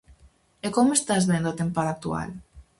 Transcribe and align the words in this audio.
E 0.65 0.67
como 0.75 0.91
estás 0.99 1.27
vendo 1.31 1.47
a 1.49 1.57
tempada 1.61 1.91
actual? 1.95 2.29